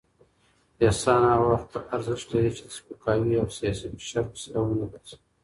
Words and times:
احسان 0.87 1.21
هغه 1.31 1.45
وخت 1.53 1.71
ارزښت 1.95 2.27
لري 2.33 2.51
چې 2.57 2.63
د 2.65 2.69
سپکاوي 2.77 3.33
او 3.41 3.47
سياسي 3.57 3.85
فشار 3.93 4.25
وسیله 4.29 4.59
ونه 4.63 4.85
ګرځي. 4.91 5.17